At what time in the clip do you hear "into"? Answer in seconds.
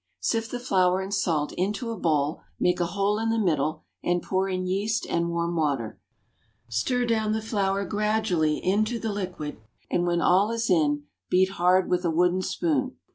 1.59-1.91, 8.63-8.97